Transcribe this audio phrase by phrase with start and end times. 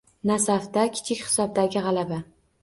[0.29, 2.19] “Nasaf”da kichik hisobdagi g‘alaba